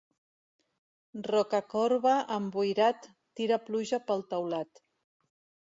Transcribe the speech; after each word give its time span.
Rocacorba 1.27 2.15
emboirat, 2.37 3.07
tira 3.41 3.63
pluja 3.69 4.03
pel 4.09 4.29
teulat. 4.35 4.85